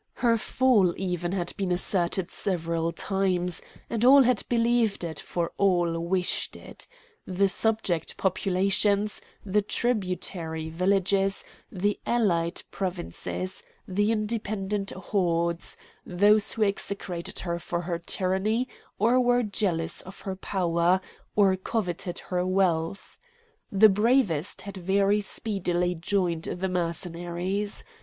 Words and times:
Her 0.13 0.35
fall 0.35 0.95
even 0.97 1.31
had 1.31 1.53
been 1.57 1.71
asserted 1.71 2.31
several 2.31 2.91
times; 2.91 3.61
and 3.87 4.03
all 4.03 4.23
had 4.23 4.41
believed 4.49 5.03
it 5.03 5.19
for 5.19 5.51
all 5.57 5.99
wished 5.99 6.55
it: 6.55 6.87
the 7.27 7.47
subject 7.47 8.17
populations, 8.17 9.21
the 9.45 9.61
tributary 9.61 10.69
villages, 10.69 11.43
the 11.71 11.99
allied 12.03 12.63
provinces, 12.71 13.61
the 13.87 14.11
independent 14.11 14.89
hordes, 14.89 15.77
those 16.03 16.53
who 16.53 16.63
execrated 16.63 17.37
her 17.37 17.59
for 17.59 17.81
her 17.81 17.99
tyranny 17.99 18.67
or 18.97 19.19
were 19.21 19.43
jealous 19.43 20.01
of 20.01 20.21
her 20.21 20.35
power, 20.35 20.99
or 21.35 21.55
coveted 21.55 22.17
her 22.33 22.43
wealth. 22.43 23.19
The 23.71 23.87
bravest 23.87 24.63
had 24.63 24.77
very 24.77 25.21
speedily 25.21 25.93
joined 25.93 26.45
the 26.45 26.69
Mercenaries. 26.69 27.83